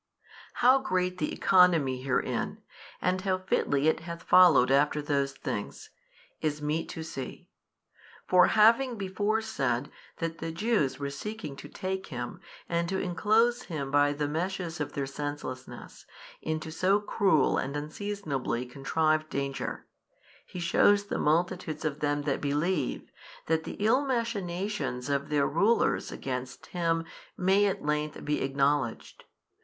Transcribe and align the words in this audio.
How 0.53 0.79
great 0.79 1.19
the 1.19 1.31
economy 1.31 2.01
herein, 2.01 2.63
and 3.03 3.21
how 3.21 3.37
fitly 3.37 3.87
it 3.87 3.99
hath 3.99 4.23
followed 4.23 4.71
after 4.71 4.99
those 4.99 5.33
things, 5.33 5.91
is 6.41 6.59
meet 6.59 6.89
to 6.89 7.03
see. 7.03 7.49
For 8.25 8.47
having 8.47 8.97
before 8.97 9.41
said 9.41 9.91
that 10.17 10.39
the 10.39 10.51
Jews 10.51 10.97
were 10.97 11.11
seeking 11.11 11.55
to 11.57 11.69
take 11.69 12.07
Him 12.07 12.39
and 12.67 12.89
to 12.89 12.97
enclose 12.97 13.61
Him 13.69 13.91
by 13.91 14.11
the 14.13 14.27
meshes 14.27 14.79
of 14.79 14.93
their 14.93 15.05
senselessness, 15.05 16.07
into 16.41 16.71
so 16.71 16.99
cruel 16.99 17.59
and 17.59 17.77
unseasonably 17.77 18.65
contrived 18.65 19.29
danger, 19.29 19.85
he 20.47 20.59
shews 20.59 21.03
the 21.03 21.19
multitudes 21.19 21.85
of 21.85 21.99
them 21.99 22.23
that 22.23 22.41
believe, 22.41 23.11
that 23.45 23.65
the 23.65 23.73
ill 23.77 24.03
machinations 24.03 25.11
of 25.11 25.29
their 25.29 25.47
rulers 25.47 26.11
against 26.11 26.65
Him 26.73 27.05
may 27.37 27.67
at 27.67 27.85
length 27.85 28.25
be 28.25 28.41
acknowledged. 28.41 29.25